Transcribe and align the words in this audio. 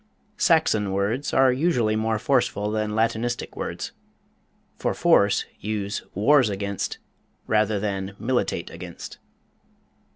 SAXON 0.37 0.91
words 0.93 1.31
are 1.31 1.53
usually 1.53 1.95
more 1.95 2.17
forceful 2.17 2.71
than 2.71 2.93
Latinistic 2.95 3.55
words 3.55 3.91
for 4.75 4.95
force, 4.95 5.45
use 5.59 6.01
wars 6.15 6.49
against 6.49 6.97
rather 7.45 7.79
than 7.79 8.15
militate 8.17 8.71
against. 8.71 9.19